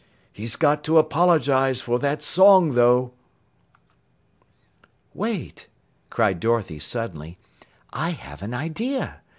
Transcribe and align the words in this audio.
"He's 0.33 0.55
got 0.55 0.83
to 0.85 0.97
apologize 0.97 1.79
for 1.79 1.99
that 1.99 2.23
song, 2.23 2.71
though." 2.73 3.11
"Wait!" 5.13 5.67
cried 6.09 6.39
Dorothy 6.39 6.79
suddenly. 6.79 7.37
"I 7.93 8.09
have 8.09 8.41
an 8.41 8.55
idea. 8.55 9.21